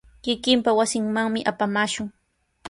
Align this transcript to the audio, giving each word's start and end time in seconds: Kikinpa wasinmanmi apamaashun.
Kikinpa 0.23 0.71
wasinmanmi 0.79 1.39
apamaashun. 1.51 2.07